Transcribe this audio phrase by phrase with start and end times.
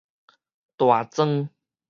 [0.77, 1.47] 大庄